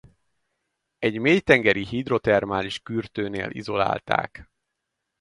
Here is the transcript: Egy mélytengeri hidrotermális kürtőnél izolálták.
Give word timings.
Egy 0.99 1.17
mélytengeri 1.19 1.85
hidrotermális 1.85 2.79
kürtőnél 2.79 3.49
izolálták. 3.49 4.51